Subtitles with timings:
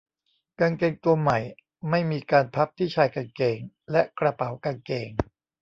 [0.59, 1.39] กางเกงตัวใหม่
[1.89, 3.59] ไม่มีการพับที่ชายกางเกง
[3.91, 5.09] และกระเป๋ากางเกง